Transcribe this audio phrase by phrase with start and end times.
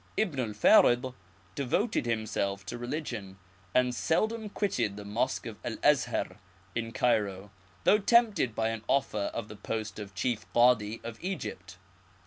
[0.17, 1.13] Ibn el Farid
[1.53, 3.37] devoted himself to religion,
[3.75, 6.37] and seldom quitted the mosque El Azhar
[6.75, 7.51] at Cairo,
[7.83, 11.77] though tempted by an offer of the post of Chief Cadi of Egypt.